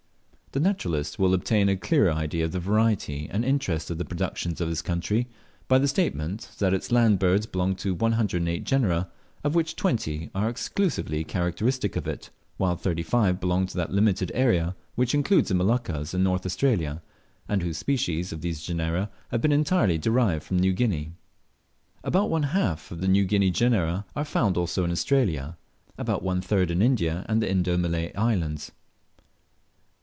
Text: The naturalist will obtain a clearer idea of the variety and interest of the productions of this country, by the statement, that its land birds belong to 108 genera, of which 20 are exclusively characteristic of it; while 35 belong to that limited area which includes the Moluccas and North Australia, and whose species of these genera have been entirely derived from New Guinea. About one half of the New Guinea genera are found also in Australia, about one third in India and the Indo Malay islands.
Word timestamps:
The 0.53 0.59
naturalist 0.59 1.17
will 1.17 1.33
obtain 1.33 1.69
a 1.69 1.77
clearer 1.77 2.11
idea 2.11 2.43
of 2.43 2.51
the 2.51 2.59
variety 2.59 3.29
and 3.31 3.45
interest 3.45 3.89
of 3.89 3.97
the 3.97 4.03
productions 4.03 4.59
of 4.59 4.67
this 4.67 4.81
country, 4.81 5.29
by 5.69 5.79
the 5.79 5.87
statement, 5.87 6.49
that 6.59 6.73
its 6.73 6.91
land 6.91 7.19
birds 7.19 7.45
belong 7.45 7.77
to 7.77 7.93
108 7.95 8.65
genera, 8.65 9.09
of 9.45 9.55
which 9.55 9.77
20 9.77 10.29
are 10.35 10.49
exclusively 10.49 11.23
characteristic 11.23 11.95
of 11.95 12.05
it; 12.05 12.31
while 12.57 12.75
35 12.75 13.39
belong 13.39 13.65
to 13.67 13.77
that 13.77 13.93
limited 13.93 14.29
area 14.35 14.75
which 14.95 15.15
includes 15.15 15.47
the 15.47 15.55
Moluccas 15.55 16.13
and 16.13 16.21
North 16.25 16.45
Australia, 16.45 17.01
and 17.47 17.63
whose 17.63 17.77
species 17.77 18.33
of 18.33 18.41
these 18.41 18.61
genera 18.61 19.09
have 19.29 19.39
been 19.39 19.53
entirely 19.53 19.97
derived 19.97 20.43
from 20.43 20.59
New 20.59 20.73
Guinea. 20.73 21.13
About 22.03 22.29
one 22.29 22.43
half 22.43 22.91
of 22.91 22.99
the 22.99 23.07
New 23.07 23.23
Guinea 23.23 23.51
genera 23.51 24.03
are 24.17 24.25
found 24.25 24.57
also 24.57 24.83
in 24.83 24.91
Australia, 24.91 25.55
about 25.97 26.23
one 26.23 26.41
third 26.41 26.69
in 26.71 26.81
India 26.81 27.25
and 27.29 27.41
the 27.41 27.49
Indo 27.49 27.77
Malay 27.77 28.13
islands. 28.15 28.73